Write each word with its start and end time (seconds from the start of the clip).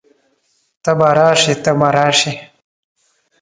ته 0.83 0.91
به 0.99 1.09
راشئ، 1.17 1.53
ته 1.63 1.71
به 1.79 1.87
راشې 1.95 2.33